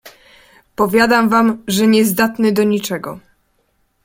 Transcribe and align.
"Powiadam 0.75 1.29
wam, 1.29 1.63
że 1.67 1.87
niezdatny 1.87 2.51
do 2.51 2.63
niczego!" 2.63 3.19